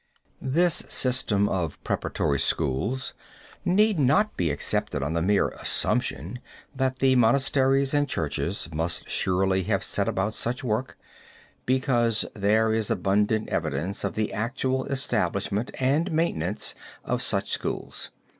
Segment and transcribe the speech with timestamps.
[0.41, 3.13] This system of preparatory schools
[3.63, 6.39] need not be accepted on the mere assumption
[6.75, 10.97] that the monasteries and churches must surely have set about such work,
[11.67, 16.73] because there is abundant evidence of the actual establishment and maintenance
[17.05, 18.09] of such schools.